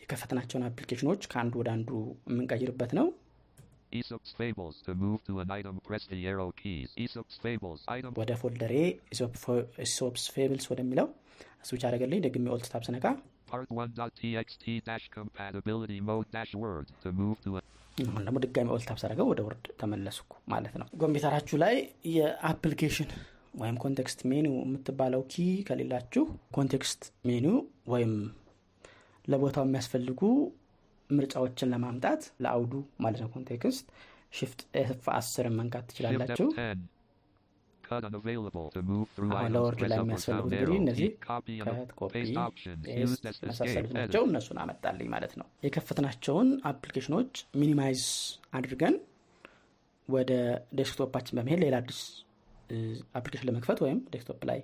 [0.00, 1.90] የከፈትናቸውን application ኦች ከአንዱ ወደ አንዱ
[2.30, 3.08] የምንቀይርበት ነው።
[3.92, 4.76] Aesop's Fables.
[4.82, 6.88] To move to an item, press the arrow keys.
[6.96, 7.80] Aesop's Fables.
[7.88, 8.12] Item.
[8.20, 8.74] ወደ folder
[9.86, 11.06] ኤ Aesop's Fables ወደሚለው
[11.68, 13.06] switch አደረገልኝ። ደግሜ Alt Tab ስነካ
[13.48, 16.86] Part 1.txt dash compatibility mode dash word.
[17.02, 17.62] To move to a
[18.04, 21.76] አሁን ደግሞ ድጋሚ Alt Tab ሳደረገው ወደ Word ተመለስኩ ማለት ነው። ኮምፒውተራችሁ ላይ
[22.16, 23.08] የ application
[23.54, 25.36] ወይም context menu የምትባለው key
[25.68, 26.24] ከሌላችሁ
[26.58, 27.46] context menu
[27.94, 28.12] ወይም
[29.26, 30.20] ለቦታው የሚያስፈልጉ
[31.10, 33.86] ምርጫዎችን ለማምጣት ለአውዱ ማለት ነው context
[34.32, 36.84] Shift F አስርን መንካት ትችላላችሁ። F10.
[37.84, 38.64] Cut unavailable.
[38.70, 40.78] To move through አሁን ለ Word ላይ የሚያስፈልጉት እንግዲህ.
[40.80, 42.14] እነዚህ cut copy
[42.94, 43.26] edit.
[43.96, 48.02] ናቸው። እነሱን አመጣልኝ ማለት ነው። የከፈትናቸውን application ኦች minimize
[48.52, 48.96] አድርገን
[50.08, 50.32] ወደ
[50.80, 52.00] desktop አችን በመሄድ ሌላ አዲስ
[53.18, 54.60] application ለመክፈት ወይም desktop ላይ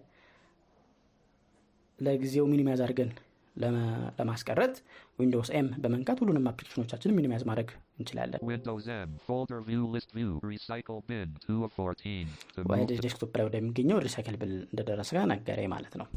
[1.98, 3.10] ለጊዜው minimize አድርገን
[3.56, 4.74] ለማስቀረት
[5.18, 9.10] Windows M በመንካት ሁሉንም application ኦቻችን minimize ማድረግ እንችላለን። Windows M.
[9.26, 10.30] Folder view list view.
[10.46, 11.28] Recycle bin.
[11.46, 12.32] 2 of 14.
[12.54, 16.08] To ወደ move to desktop ላይ ወደሚገኘው recycle bin እንደደረሰ ነገረኝ ማለት ነው።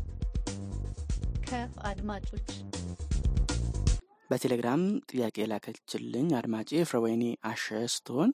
[1.50, 2.48] ከአድማጮች
[4.30, 8.32] በቴሌግራም ጥያቄ የላከችልኝ አድማጬ ፍረወይኒ አሸ ስትሆን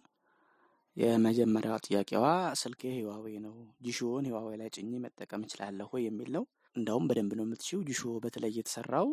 [0.97, 2.25] የመጀመሪያዋ ጥያቄዋ
[2.61, 3.53] ስልኬ ህዋዌ ነው፣
[3.85, 6.43] Jieshuo ውን ህዋዌ ላይ ጭኜ መጠቀም እችላለሁ ወይ የሚል ነው።
[6.75, 9.07] እንዳውም በደንብ ነው የምትችው። Jieshuo በተለይ የተሰራው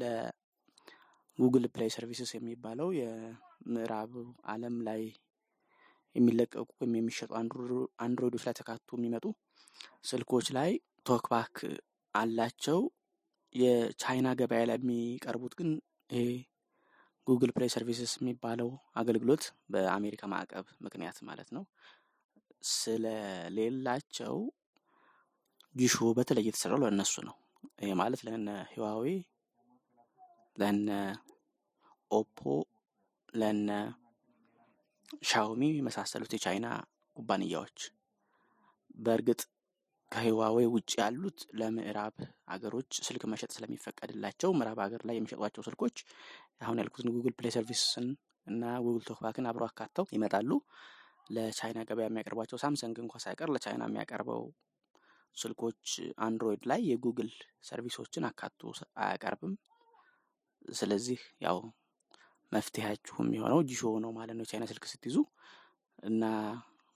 [0.00, 4.12] ለ Google Play Services የሚባለው የምዕራብ
[4.48, 5.02] ዓለም ላይ
[6.14, 9.24] የሚለቀቁ ወይም የሚሸጡ አንድሮ- አንድሮይዶች ላይ ተካቶ የሚመጡ
[10.10, 10.70] ስልኮች ላይ
[11.06, 11.56] TalkBack
[12.14, 12.80] አላቸው።
[13.54, 15.70] የቻይና ገበያ ላይ የሚቀርቡት ግን
[16.10, 16.24] ይሄ
[17.26, 21.64] Google Play Services የሚባለው አገልግሎት በአሜሪካ ማዕቀብ ምክንያት ማለት ነው
[22.74, 24.34] ስለሌላቸው
[25.78, 27.36] Jieshuo በተለይ የተሰራው ለእነሱ ነው።
[27.80, 29.04] ይሄ ማለት ለነ ህዋዌ፣
[30.56, 30.88] ለነ
[32.10, 32.38] ኦፖ፣
[33.34, 33.70] ለነ
[35.24, 36.66] ሻውሚ የመሳሰሉት የቻይና
[37.16, 37.78] ኩባንያዎች
[38.98, 39.40] በእርግጥ
[40.12, 42.16] ከህዋዌ ውጭ ያሉት ለምዕራብ
[42.52, 45.96] ሀገሮች ስልክ መሸጥ ስለሚፈቀድላቸው ምዕራብ ሀገር ላይ የሚሸጧቸው ስልኮች
[46.62, 48.06] አሁን ያልኩትን Google Play Service ን
[48.46, 50.50] እና Google TalkBack ን አብረው አካተው ይመጣሉ።
[51.30, 54.42] ለቻይና ገበያ የሚያቀርቧቸው ሳምሰንግ እንኳ ሳይቀር ለቻይና የሚያቀርበው
[55.36, 55.82] ስልኮች
[56.20, 57.30] አንድሮይድ ላይ የ Google
[57.64, 58.60] service ኦችን አካቶ
[59.02, 59.54] አያቀርብም።
[60.74, 61.58] ስለዚህ ያው
[62.52, 65.16] መፍትሄያችሁ የሚሆነው Jieshuo ነው ማለት ነው። የቻይና ስልክ ስትይዙ
[66.02, 66.24] እና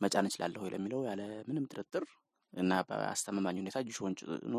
[0.00, 2.04] መጫን እችላለሁ ወይ ለሚለው ያለ ምንም ጥርጥር
[2.52, 4.56] እና በአስተማማኝ ሁኔታ Jieshuo ን ጭኖ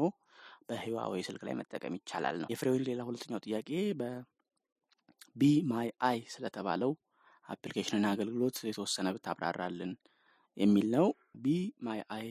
[0.68, 5.42] በህዋዌ ስልክ ላይ መጠቀም ይቻላል ነው። የፍረወይኒ ሌላ ሁለተኛው ጥያቄ በ Be
[5.72, 6.92] My Eye ስለተባለው
[7.46, 9.92] application ና አገልግሎት የተወሰነ ብታብራራልን
[10.58, 11.08] የሚል ነው።
[11.44, 12.28] Be My Eye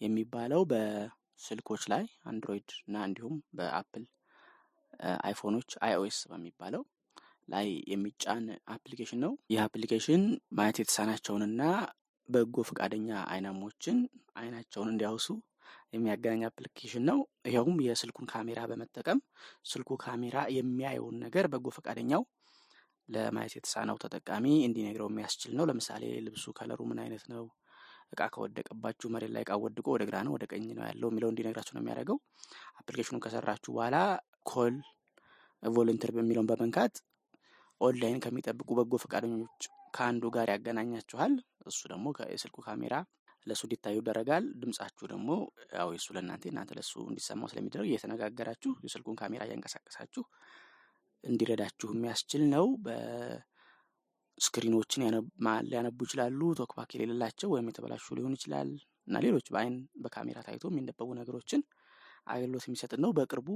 [0.00, 4.04] የሚባለው በስልኮች ላይ አንድሮይድ እና እንዲሁም በአፕል
[5.24, 6.82] iPhone ኦች iOS በሚባለው
[7.48, 10.22] ላይ የሚጫን application ነው። ይህ application
[10.58, 11.62] ማየት የተሳናቸውንና
[12.28, 13.98] በጎ ፈቃደኛ አይናሞችን
[14.36, 15.28] አይናቸውን እንዲያውሱ
[15.94, 19.20] የሚያገናኝ application ነው። ይኸውም የስልኩን ካሜራ በመጠቀም
[19.70, 22.22] ስልኩ ካሜራ የሚያየውን ነገር በጎ ፈቃደኛው
[23.08, 27.44] ለማየት የተሳነው ተጠቃሚ እንዲነግረው የሚያስችል ነው። ለምሳሌ ልብሱ color ኡ ምን አይነት ነው፣
[28.12, 31.74] እቃ ከወደቀባችሁ መሬት ላይ እቃ ወድቆ ወደ ግራ ነው ወደ ቀኝ ነው ያለው የሚለው እንዲነግራችሁ
[31.76, 32.18] ነው የሚያደርገው።
[32.80, 33.96] application ኡን ከሰራችሁ በኋላ
[34.50, 34.76] call
[35.62, 36.94] volunteer በሚለውን በመንካት
[37.80, 41.32] ኦንላይን ከሚጠብቁ በጎ ፈቃደኞች ከአንዱ ጋር ያገናኛችኋል።
[41.66, 42.94] እሱ ደግሞ የስልኩ ካሜራ
[43.46, 45.28] ለእሱ እንዲታዩ ይደረጋል። ድምጻችሁ ደግሞ
[45.74, 50.24] ያው የሱ ለእናንተ እናንተ ለእሱ እንዲሰማው ስለሚደረግ እየተነጋገራችሁ የስልኩን ካሜራ እያንቀሳቀሳችሁ
[51.24, 52.66] እንዲረዳችሁ የሚያስችል ነው።
[55.44, 58.70] ማ- ሊያነቡ ይችላሉ። TalkBack የሌላቸው ወይም የተበላሹ ሊሆን ይችላል
[59.08, 61.60] እና ሌሎች በአይን በካሜራ ታይቶ የሚነበቡ ነገሮችን
[62.26, 63.48] አገልግሎት የሚሰጥ ነው። በቅርቡ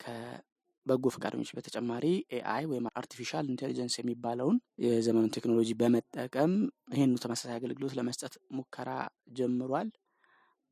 [0.00, 2.06] ከበጎ ፈቃደኞች በተጨማሪ
[2.36, 6.54] AI ወይም artificial intelligence የሚባለውን የዘመኑን ቴክኖሎጂ በመጠቀም
[6.94, 8.90] ይህኑ ተመሳሳይ አገልግሎት ለመስጠት ሙከራ
[9.38, 9.90] ጀምሯል።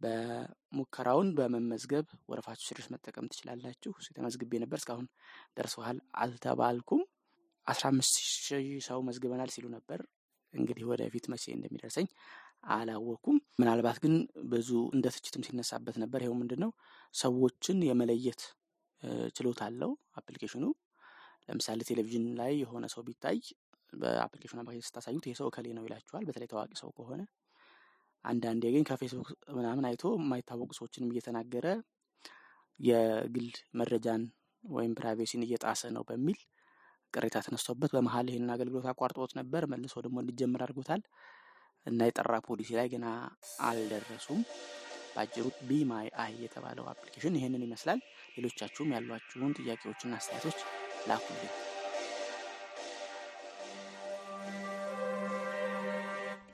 [0.01, 5.07] በሙከራው በመመዝገብ ወረፋችሁ ሲደርስ መጠቀም ትችላላችሁ። ተመዝግቤ ነበር እስካሁን
[5.57, 7.03] ደርሶሃል አልተባልኩም።
[7.67, 10.01] አስራ አምስት ሺህ ሰው መዝግበናል ሲሉ ነበር።
[10.53, 12.07] እንግዲህ ወደፊት መቼ እንደሚደርሰኝ
[12.69, 14.15] አላወኩም። ምናልባት ግን
[14.53, 16.71] ብዙ እንደ ትችትም ሲነሳበት ነበር። ይኸው ምንድን ነው
[17.15, 18.43] ሰዎችን የመለየት
[19.37, 20.65] ችሎታ አለው አፕሊኬሽኑ።
[21.49, 23.39] ለምሳሌ ቴሌቪዥን ላይ የሆነ ሰው ቢታይ
[23.93, 27.23] በአፕሊኬሽን አማካኝነት ስታሳዩት ይሄ ሰው እከሌ ነው ይላችኋል። በተለይ ታዋቂ ሰው ከሆነ
[28.25, 31.67] አንዳንዴ ግን ከፌስቡክ ምናምን አይቶ የማይታወቁ ሰዎችንም እየተናገረ
[32.81, 33.49] የግል
[33.79, 34.23] መረጃን
[34.65, 36.39] ወይም privacy ን እየጣሰ ነው በሚል
[37.15, 41.03] ቅሬታ ተነስቶበት በመሀል ይህንን አገልግሎት አቋርጦት ነበር። መልሶ ደግሞ እንዲጀምር አድርጎታል
[41.87, 43.07] እና የጠራ ፖሊሲ ላይ ገና
[43.69, 44.41] አልደረሱም።
[45.15, 48.01] በአጭሩ Be My AI የተባለው አፕሊኬሽን ይህንን ይመስላል።
[48.37, 50.59] ሌሎቻችሁም ያሏችሁን ጥያቄዎችና አስተያየቶች
[51.09, 51.51] ላኩልኝ።